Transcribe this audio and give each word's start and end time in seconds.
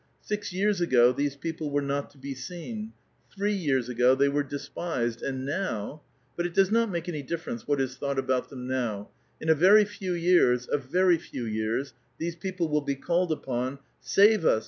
Six 0.23 0.51
years 0.51 0.81
ago 0.81 1.11
these 1.11 1.35
people 1.35 1.69
were 1.69 1.81
^^ 1.83 1.91
ot 1.95 2.09
to 2.09 2.17
be 2.17 2.33
seen; 2.33 2.91
three 3.31 3.53
years 3.53 3.87
ago 3.87 4.15
they 4.15 4.29
were 4.29 4.41
despised; 4.41 5.21
and 5.21 5.47
*:iow!— 5.47 6.01
but 6.35 6.47
it 6.47 6.55
does 6.55 6.71
not 6.71 6.89
make 6.89 7.03
anv 7.05 7.27
difference 7.27 7.67
what 7.67 7.79
is 7.79 7.99
thoueht 7.99 8.17
«^l>out 8.17 8.49
them 8.49 8.65
now; 8.65 9.09
in 9.39 9.47
a 9.49 9.53
very 9.53 9.85
few 9.85 10.13
years, 10.15 10.67
a 10.71 10.79
very 10.79 11.19
few 11.19 11.45
years, 11.45 11.93
these 12.17 12.33
l>eople 12.35 12.67
will 12.67 12.81
be 12.81 12.95
called 12.95 13.31
upon," 13.31 13.77
Save 14.01 14.43
us 14.43 14.59